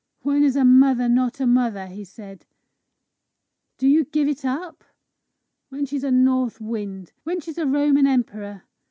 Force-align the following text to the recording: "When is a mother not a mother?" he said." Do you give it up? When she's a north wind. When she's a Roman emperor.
"When 0.23 0.43
is 0.43 0.55
a 0.55 0.65
mother 0.65 1.07
not 1.07 1.39
a 1.39 1.45
mother?" 1.45 1.85
he 1.85 2.03
said." 2.05 2.47
Do 3.77 3.87
you 3.87 4.03
give 4.03 4.27
it 4.27 4.43
up? 4.43 4.83
When 5.69 5.85
she's 5.85 6.03
a 6.03 6.09
north 6.09 6.59
wind. 6.59 7.13
When 7.21 7.39
she's 7.39 7.59
a 7.59 7.67
Roman 7.67 8.07
emperor. 8.07 8.63